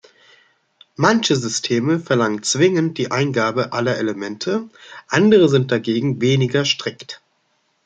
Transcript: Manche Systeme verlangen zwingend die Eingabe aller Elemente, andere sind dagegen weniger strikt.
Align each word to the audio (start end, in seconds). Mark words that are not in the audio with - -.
Manche 0.95 1.35
Systeme 1.35 1.99
verlangen 1.99 2.41
zwingend 2.41 2.97
die 2.97 3.11
Eingabe 3.11 3.71
aller 3.71 3.97
Elemente, 3.99 4.67
andere 5.07 5.47
sind 5.47 5.71
dagegen 5.71 6.19
weniger 6.21 6.65
strikt. 6.65 7.21